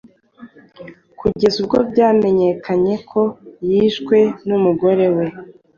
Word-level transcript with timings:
kugera 1.19 1.55
ubwo 1.61 1.77
bimenyekanye 1.95 2.93
ko 3.09 3.21
yishwe 3.69 4.17
n’umugore 4.47 5.05
we, 5.15 5.25